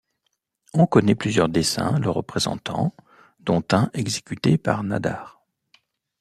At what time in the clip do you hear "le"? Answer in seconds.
1.99-2.09